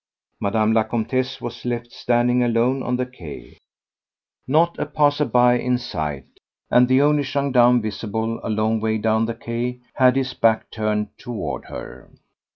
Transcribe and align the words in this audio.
Mme. 0.39 0.73
la 0.73 0.81
Comtesse 0.83 1.39
was 1.41 1.63
left 1.63 1.91
standing 1.91 2.41
alone 2.41 2.81
on 2.81 2.95
the 2.95 3.05
quay. 3.05 3.55
Not 4.47 4.75
a 4.79 4.87
passer 4.87 5.25
by 5.25 5.59
in 5.59 5.77
sight, 5.77 6.25
and 6.71 6.87
the 6.87 7.03
only 7.03 7.21
gendarme 7.21 7.83
visible, 7.83 8.39
a 8.43 8.49
long 8.49 8.79
way 8.81 8.97
down 8.97 9.27
the 9.27 9.35
Quai, 9.35 9.77
had 9.93 10.15
his 10.15 10.33
back 10.33 10.71
turned 10.71 11.15
toward 11.19 11.65
her. 11.65 12.09